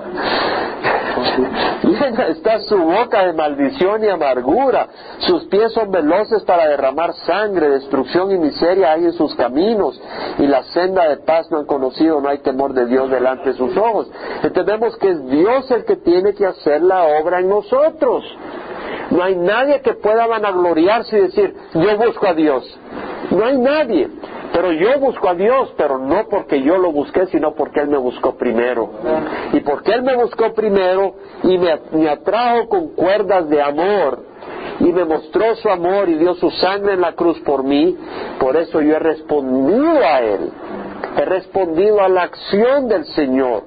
[2.29, 4.89] Está su boca de maldición y amargura.
[5.19, 10.01] Sus pies son veloces para derramar sangre, destrucción y miseria hay en sus caminos.
[10.39, 13.57] Y la senda de paz no han conocido, no hay temor de Dios delante de
[13.57, 14.11] sus ojos.
[14.43, 18.25] Entendemos que es Dios el que tiene que hacer la obra en nosotros.
[19.11, 22.79] No hay nadie que pueda vanagloriarse y decir, yo busco a Dios.
[23.31, 24.09] No hay nadie.
[24.53, 27.99] Pero yo busco a Dios, pero no porque yo lo busqué, sino porque Él me
[27.99, 28.91] buscó primero.
[29.53, 34.35] Y porque Él me buscó primero y me, me atrajo con cuerdas de amor
[34.81, 37.97] y me mostró su amor y dio su sangre en la cruz por mí,
[38.39, 40.51] por eso yo he respondido a Él.
[41.17, 43.65] He respondido a la acción del Señor.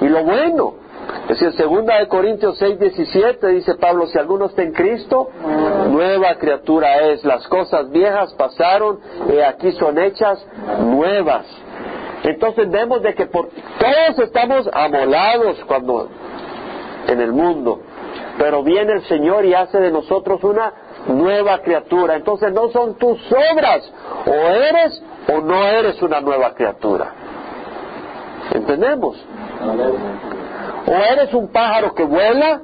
[0.00, 0.74] Y lo bueno,
[1.24, 5.30] es decir, segunda de Corintios 6, 17 dice Pablo, si alguno está en Cristo,
[5.90, 7.24] nueva criatura es.
[7.24, 9.00] Las cosas viejas pasaron
[9.32, 10.46] y aquí son hechas
[10.80, 11.46] nuevas.
[12.24, 16.08] Entonces vemos de que por, todos estamos amolados cuando
[17.08, 17.80] en el mundo,
[18.38, 20.72] pero viene el Señor y hace de nosotros una
[21.06, 22.16] nueva criatura.
[22.16, 23.90] Entonces no son tus obras,
[24.26, 27.23] o eres o no eres una nueva criatura.
[28.64, 29.22] ¿Entendemos?
[30.86, 32.62] O eres un pájaro que vuela,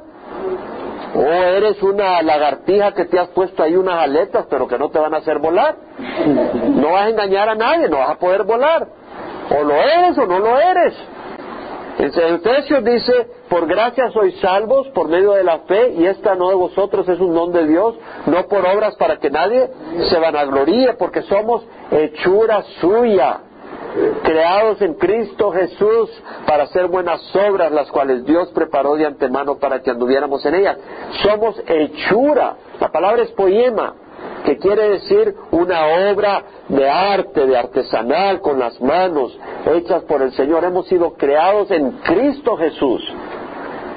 [1.15, 4.99] o eres una lagartija que te has puesto ahí unas aletas, pero que no te
[4.99, 5.77] van a hacer volar.
[6.75, 8.89] No vas a engañar a nadie, no vas a poder volar.
[9.51, 10.95] O lo eres o no lo eres.
[11.99, 16.49] En Efesios dice, por gracia sois salvos por medio de la fe, y esta no
[16.49, 19.69] de vosotros es un don de Dios, no por obras para que nadie
[20.09, 23.41] se vanagloríe, porque somos hechura suya
[24.22, 26.11] creados en Cristo Jesús
[26.46, 30.79] para hacer buenas obras, las cuales Dios preparó de antemano para que anduviéramos en ellas.
[31.22, 32.57] Somos hechura.
[32.81, 33.94] La palabra es poema,
[34.44, 40.33] que quiere decir una obra de arte, de artesanal, con las manos, hechas por el
[40.33, 40.64] Señor.
[40.64, 43.03] Hemos sido creados en Cristo Jesús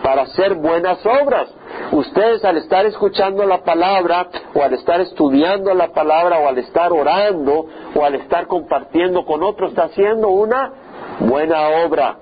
[0.03, 1.49] para hacer buenas obras.
[1.91, 6.91] Ustedes al estar escuchando la palabra o al estar estudiando la palabra o al estar
[6.91, 10.71] orando o al estar compartiendo con otros, está haciendo una
[11.19, 12.17] buena obra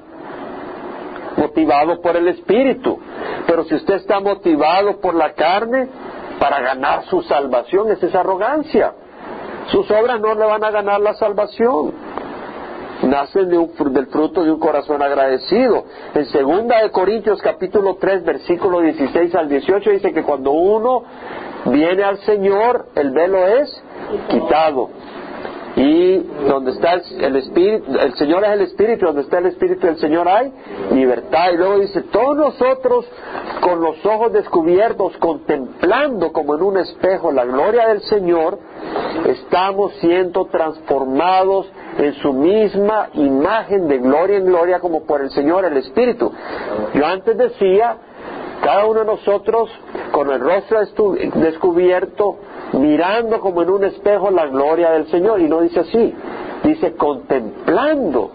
[1.38, 3.00] motivado por el Espíritu.
[3.48, 5.90] Pero si usted está motivado por la carne
[6.40, 8.94] para ganar su salvación, esa es arrogancia.
[9.68, 12.11] Sus obras no le van a ganar la salvación
[13.04, 15.86] nacen del fruto de un corazón agradecido.
[16.14, 21.04] En segunda de Corintios capítulo 3 versículo 16 al 18 dice que cuando uno
[21.66, 23.84] viene al Señor, el velo es
[24.30, 24.90] quitado.
[25.82, 26.18] Y
[26.48, 30.28] donde está el, Espíritu, el Señor es el Espíritu, donde está el Espíritu del Señor
[30.28, 30.54] hay
[30.92, 31.54] libertad.
[31.54, 33.08] Y luego dice, todos nosotros
[33.62, 38.60] con los ojos descubiertos, contemplando como en un espejo la gloria del Señor,
[39.26, 41.68] estamos siendo transformados
[41.98, 46.32] en su misma imagen de gloria en gloria como por el Señor el Espíritu.
[46.94, 47.98] Yo antes decía,
[48.64, 49.72] cada uno de nosotros
[50.12, 50.80] con el rostro
[51.36, 52.38] descubierto,
[52.74, 55.42] mirando como en un espejo la gloria del Señor.
[55.42, 56.14] Y no dice así,
[56.64, 58.32] dice contemplando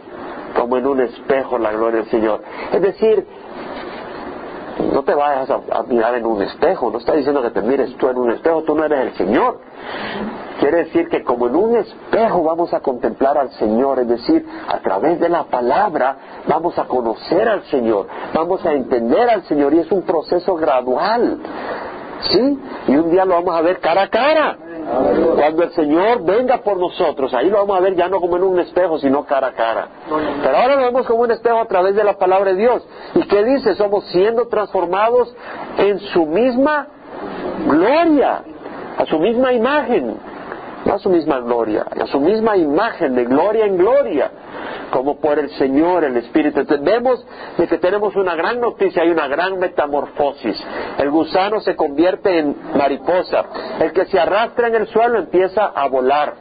[0.56, 2.42] como en un espejo la gloria del Señor.
[2.72, 3.26] Es decir,
[4.92, 8.08] no te vayas a, mirar en un espejo, no está diciendo que te mires tú
[8.08, 9.58] en un espejo, tú no eres el Señor.
[10.60, 14.78] Quiere decir que como en un espejo vamos a contemplar al Señor, es decir, a
[14.78, 19.80] través de la palabra vamos a conocer al Señor, vamos a entender al Señor y
[19.80, 21.40] es un proceso gradual.
[22.30, 22.58] ¿Sí?
[22.88, 24.58] Y un día lo vamos a ver cara a cara.
[25.34, 28.44] Cuando el Señor venga por nosotros, ahí lo vamos a ver ya no como en
[28.44, 29.88] un espejo, sino cara a cara.
[30.08, 32.86] Pero ahora lo vemos como un espejo a través de la palabra de Dios.
[33.14, 33.74] ¿Y qué dice?
[33.74, 35.34] Somos siendo transformados
[35.78, 36.86] en su misma
[37.66, 38.42] gloria,
[38.96, 40.16] a su misma imagen
[40.86, 44.30] no a su misma gloria, a su misma imagen de gloria en gloria,
[44.90, 46.60] como por el Señor, el Espíritu.
[46.60, 47.26] Entonces vemos
[47.58, 50.56] de que tenemos una gran noticia, hay una gran metamorfosis.
[50.98, 53.44] El gusano se convierte en mariposa,
[53.80, 56.34] el que se arrastra en el suelo empieza a volar.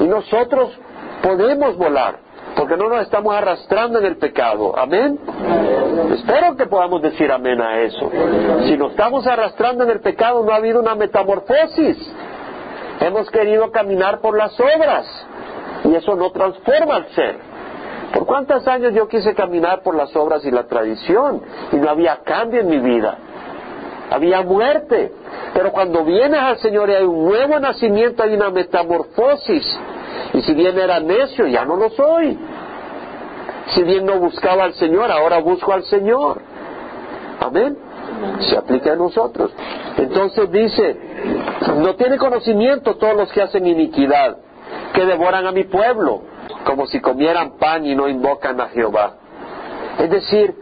[0.00, 0.76] Y nosotros
[1.22, 2.18] podemos volar,
[2.56, 4.76] porque no nos estamos arrastrando en el pecado.
[4.76, 5.18] Amén.
[6.12, 8.10] Espero que podamos decir amén a eso.
[8.66, 11.96] Si nos estamos arrastrando en el pecado, no ha habido una metamorfosis.
[13.00, 15.06] Hemos querido caminar por las obras
[15.84, 17.36] y eso no transforma al ser.
[18.12, 22.16] ¿Por cuántos años yo quise caminar por las obras y la tradición y no había
[22.24, 23.18] cambio en mi vida?
[24.10, 25.12] Había muerte.
[25.54, 29.78] Pero cuando vienes al Señor y hay un nuevo nacimiento, hay una metamorfosis.
[30.32, 32.38] Y si bien era necio, ya no lo soy.
[33.74, 36.40] Si bien no buscaba al Señor, ahora busco al Señor.
[37.40, 37.76] Amén
[38.40, 39.50] se aplica a nosotros.
[39.96, 40.96] Entonces dice,
[41.76, 44.36] no tiene conocimiento todos los que hacen iniquidad,
[44.92, 46.22] que devoran a mi pueblo,
[46.64, 49.14] como si comieran pan y no invocan a Jehová.
[49.98, 50.54] Es decir,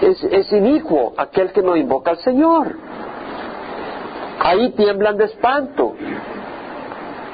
[0.00, 2.76] es, es inicuo aquel que no invoca al Señor.
[4.40, 5.94] Ahí tiemblan de espanto.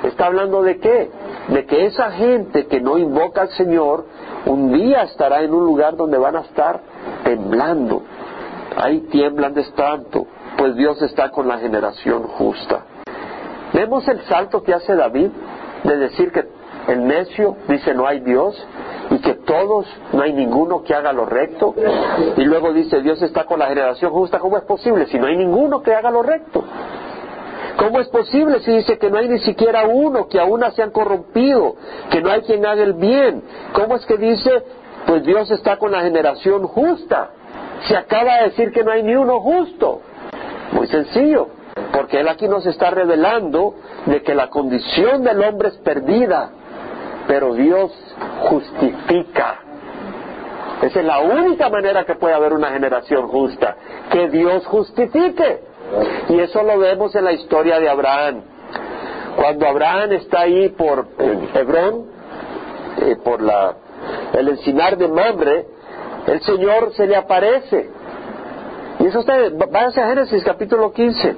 [0.05, 1.11] ¿Está hablando de qué?
[1.49, 4.07] De que esa gente que no invoca al Señor
[4.47, 6.81] un día estará en un lugar donde van a estar
[7.25, 8.03] temblando.
[8.77, 12.85] Ahí tiemblan de espanto, pues Dios está con la generación justa.
[13.73, 15.31] Vemos el salto que hace David
[15.83, 16.45] de decir que
[16.89, 18.55] el necio dice no hay Dios
[19.11, 21.75] y que todos, no hay ninguno que haga lo recto.
[22.37, 24.39] Y luego dice Dios está con la generación justa.
[24.39, 26.65] ¿Cómo es posible si no hay ninguno que haga lo recto?
[27.77, 30.91] ¿Cómo es posible si dice que no hay ni siquiera uno, que aún se han
[30.91, 31.75] corrompido,
[32.11, 33.43] que no hay quien haga el bien?
[33.73, 34.63] ¿Cómo es que dice,
[35.07, 37.31] pues Dios está con la generación justa?
[37.89, 40.01] Se acaba de decir que no hay ni uno justo.
[40.75, 41.49] Muy sencillo,
[41.93, 43.75] porque Él aquí nos está revelando
[44.07, 46.51] de que la condición del hombre es perdida,
[47.27, 47.93] pero Dios
[48.49, 49.61] justifica.
[50.83, 53.77] Esa es la única manera que puede haber una generación justa,
[54.11, 55.61] que Dios justifique.
[56.29, 58.43] Y eso lo vemos en la historia de Abraham.
[59.37, 61.07] Cuando Abraham está ahí por
[61.55, 62.07] Hebrón,
[63.01, 63.75] eh, por la,
[64.35, 65.67] el encinar de Mamre,
[66.27, 67.89] el Señor se le aparece.
[69.05, 69.35] Y eso está,
[69.71, 71.37] váyanse a Génesis capítulo 15.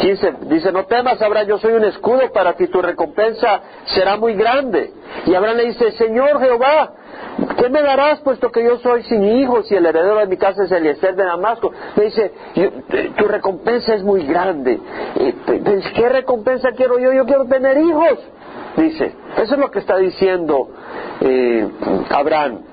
[0.00, 4.34] 15, dice, no temas, Abraham, yo soy un escudo para ti, tu recompensa será muy
[4.34, 4.92] grande.
[5.24, 6.92] Y Abraham le dice, Señor Jehová,
[7.56, 10.64] ¿qué me darás puesto que yo soy sin hijos y el heredero de mi casa
[10.64, 11.72] es Eliezer de Damasco?
[11.96, 14.78] Le dice, eh, tu recompensa es muy grande.
[15.94, 17.14] ¿Qué recompensa quiero yo?
[17.14, 18.18] Yo quiero tener hijos.
[18.76, 20.68] Dice, eso es lo que está diciendo
[21.22, 21.66] eh,
[22.10, 22.71] Abraham.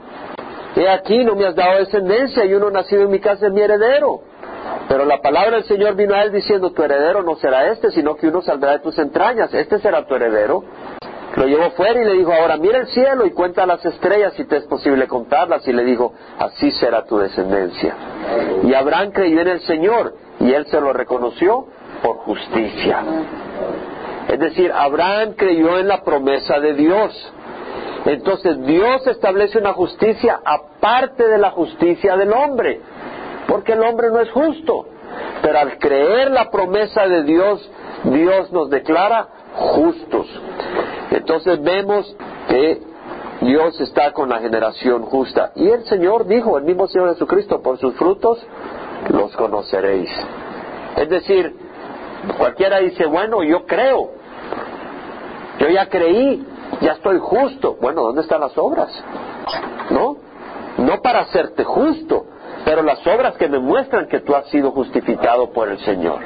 [0.75, 3.61] He aquí, no me has dado descendencia y uno nacido en mi casa es mi
[3.61, 4.21] heredero.
[4.87, 8.15] Pero la palabra del Señor vino a él diciendo, tu heredero no será este, sino
[8.15, 10.63] que uno saldrá de tus entrañas, este será tu heredero.
[11.35, 14.45] Lo llevó fuera y le dijo, ahora mira el cielo y cuenta las estrellas si
[14.45, 15.67] te es posible contarlas.
[15.67, 17.95] Y le dijo, así será tu descendencia.
[18.63, 21.67] Y Abraham creyó en el Señor y él se lo reconoció
[22.01, 23.03] por justicia.
[24.27, 27.33] Es decir, Abraham creyó en la promesa de Dios.
[28.05, 32.81] Entonces Dios establece una justicia aparte de la justicia del hombre
[33.49, 34.85] porque el hombre no es justo.
[35.41, 37.69] Pero al creer la promesa de Dios,
[38.03, 40.27] Dios nos declara justos.
[41.11, 42.15] Entonces vemos
[42.47, 42.81] que
[43.41, 45.51] Dios está con la generación justa.
[45.55, 48.45] Y el Señor dijo, el mismo Señor Jesucristo, por sus frutos
[49.11, 50.11] los conoceréis.
[50.97, 51.55] Es decir,
[52.37, 54.11] cualquiera dice, bueno, yo creo,
[55.59, 56.45] yo ya creí,
[56.81, 57.77] ya estoy justo.
[57.81, 58.91] Bueno, ¿dónde están las obras?
[59.89, 60.17] ¿No?
[60.77, 62.25] No para hacerte justo,
[62.63, 66.19] pero las obras que me muestran que tú has sido justificado por el Señor.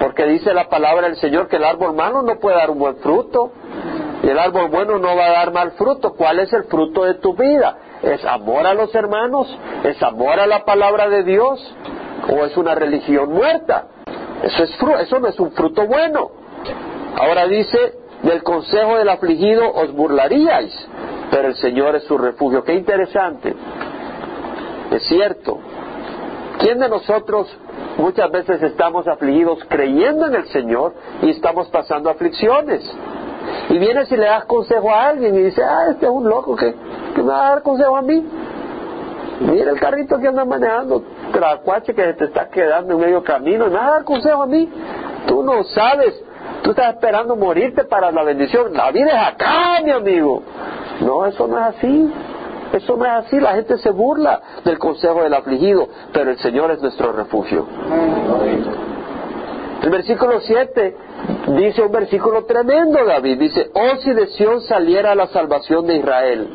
[0.00, 2.96] Porque dice la palabra del Señor que el árbol malo no puede dar un buen
[2.98, 3.50] fruto
[4.22, 6.14] y el árbol bueno no va a dar mal fruto.
[6.14, 7.76] ¿Cuál es el fruto de tu vida?
[8.02, 9.48] ¿Es amor a los hermanos?
[9.82, 11.74] ¿Es amor a la palabra de Dios?
[12.30, 13.86] ¿O es una religión muerta?
[14.42, 16.30] Eso, es, eso no es un fruto bueno.
[17.16, 20.72] Ahora dice, del consejo del afligido os burlaríais,
[21.30, 22.64] pero el Señor es su refugio.
[22.64, 23.54] Qué interesante.
[24.90, 25.58] Es cierto.
[26.58, 27.46] ¿Quién de nosotros
[27.98, 32.82] muchas veces estamos afligidos creyendo en el Señor y estamos pasando aflicciones?
[33.70, 36.56] Y vienes y le das consejo a alguien y dice, ah, este es un loco
[36.56, 36.74] que,
[37.16, 38.26] me va a dar consejo a mí.
[39.40, 43.74] Mira el carrito que anda manejando, tracuache que te está quedando en medio camino, me
[43.74, 44.68] va a dar consejo a mí.
[45.28, 46.20] Tú no sabes,
[46.62, 48.72] tú estás esperando morirte para la bendición.
[48.74, 50.42] La vida es acá, mi amigo.
[51.00, 52.12] No, eso no es así.
[52.72, 56.70] Eso no es así, la gente se burla del consejo del afligido, pero el Señor
[56.70, 57.66] es nuestro refugio.
[59.82, 60.96] El versículo 7
[61.56, 63.38] dice un versículo tremendo, David.
[63.38, 66.48] Dice, oh si de Sión saliera la salvación de Israel.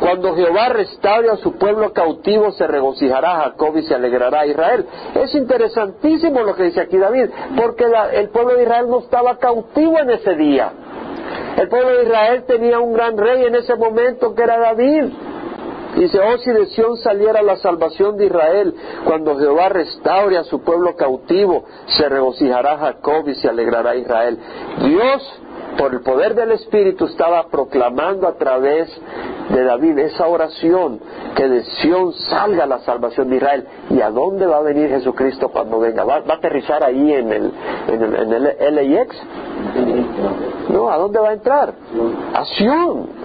[0.00, 4.86] Cuando Jehová restaure a su pueblo cautivo, se regocijará Jacob y se alegrará Israel.
[5.14, 9.98] Es interesantísimo lo que dice aquí David, porque el pueblo de Israel no estaba cautivo
[9.98, 10.72] en ese día.
[11.58, 15.04] El pueblo de Israel tenía un gran rey en ese momento que era David.
[15.96, 20.62] Dice, oh si de Sión saliera la salvación de Israel, cuando Jehová restaure a su
[20.62, 21.64] pueblo cautivo,
[21.98, 24.38] se regocijará Jacob y se alegrará Israel.
[24.84, 25.42] Dios,
[25.76, 28.88] por el poder del Espíritu, estaba proclamando a través
[29.52, 31.00] de David esa oración,
[31.34, 33.66] que de Sión salga la salvación de Israel.
[33.90, 36.04] ¿Y a dónde va a venir Jesucristo cuando venga?
[36.04, 37.52] ¿Va, a aterrizar ahí en el,
[37.88, 39.16] en el, LAX?
[40.68, 41.74] No, ¿a dónde va a entrar?
[42.34, 43.20] A Sión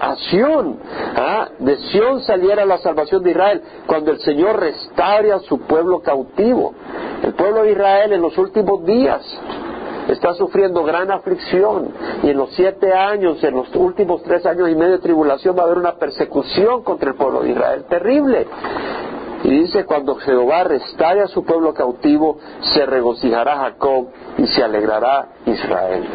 [0.00, 0.78] a Sion,
[1.16, 1.48] ¿ah?
[1.58, 6.74] de Sion saliera la salvación de Israel, cuando el Señor restaure a su pueblo cautivo.
[7.22, 9.22] El pueblo de Israel en los últimos días
[10.08, 11.88] está sufriendo gran aflicción
[12.22, 15.62] y en los siete años, en los últimos tres años y medio de tribulación va
[15.62, 18.46] a haber una persecución contra el pueblo de Israel terrible.
[19.44, 22.38] Y dice, cuando Jehová restaure a su pueblo cautivo,
[22.72, 24.06] se regocijará Jacob
[24.38, 26.08] y se alegrará Israel.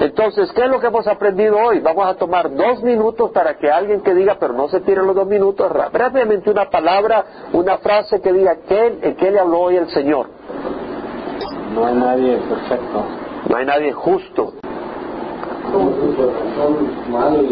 [0.00, 1.78] Entonces, ¿qué es lo que hemos aprendido hoy?
[1.78, 5.14] Vamos a tomar dos minutos para que alguien que diga, pero no se tire los
[5.14, 9.76] dos minutos, rápidamente una palabra, una frase que diga, ¿qué, ¿en qué le habló hoy
[9.76, 10.26] el Señor?
[11.72, 13.23] No hay nadie perfecto.
[13.54, 14.52] No hay nadie justo.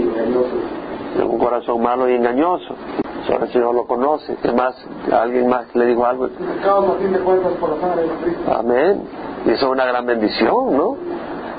[0.03, 1.29] engañoso.
[1.29, 2.75] un corazón malo y engañoso.
[3.25, 4.37] Solo el Señor lo conoce.
[4.43, 4.75] Además,
[5.13, 6.29] alguien más le dijo algo.
[8.53, 9.03] Amén.
[9.47, 10.97] Y eso es una gran bendición, ¿no?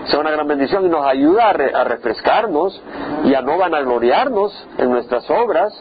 [0.03, 2.81] Eso es una gran bendición y nos ayuda a, refrescarnos
[3.23, 5.73] y a no vanagloriarnos en nuestras obras,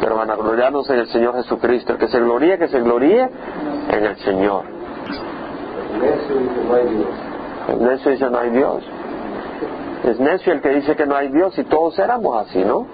[0.00, 1.92] pero vanagloriarnos en el Señor Jesucristo.
[1.92, 3.28] El que se gloríe, que se gloríe
[3.90, 4.64] en el Señor.
[7.78, 8.82] Necio dice no hay Dios.
[10.04, 12.86] Es necio el que dice que no hay Dios y todos éramos así, ¿no?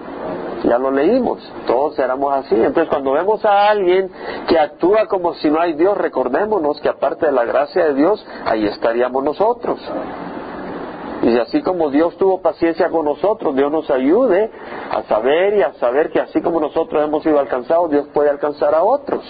[0.64, 2.57] Ya lo leímos, todos éramos así.
[2.57, 4.11] Entonces cuando vemos a alguien
[4.49, 8.27] que actúa como si no hay Dios, recordémonos que aparte de la gracia de Dios,
[8.45, 9.79] ahí estaríamos nosotros.
[11.22, 14.51] Y así como Dios tuvo paciencia con nosotros, Dios nos ayude
[14.91, 18.74] a saber y a saber que así como nosotros hemos sido alcanzados, Dios puede alcanzar
[18.74, 19.22] a otros.